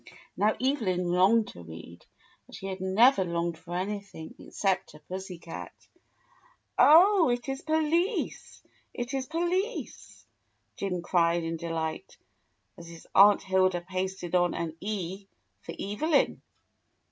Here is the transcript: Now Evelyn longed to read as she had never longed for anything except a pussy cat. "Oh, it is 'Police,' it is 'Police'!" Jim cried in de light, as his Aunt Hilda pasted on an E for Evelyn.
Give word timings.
Now 0.35 0.55
Evelyn 0.59 1.11
longed 1.11 1.49
to 1.49 1.61
read 1.61 2.07
as 2.49 2.55
she 2.55 2.65
had 2.65 2.81
never 2.81 3.23
longed 3.23 3.59
for 3.59 3.75
anything 3.75 4.33
except 4.39 4.95
a 4.95 4.99
pussy 5.01 5.37
cat. 5.37 5.71
"Oh, 6.75 7.29
it 7.29 7.47
is 7.47 7.61
'Police,' 7.61 8.63
it 8.95 9.13
is 9.13 9.27
'Police'!" 9.27 10.25
Jim 10.75 11.03
cried 11.03 11.43
in 11.43 11.55
de 11.55 11.69
light, 11.71 12.17
as 12.79 12.87
his 12.87 13.05
Aunt 13.13 13.43
Hilda 13.43 13.81
pasted 13.81 14.33
on 14.33 14.55
an 14.55 14.75
E 14.79 15.27
for 15.61 15.75
Evelyn. 15.79 16.41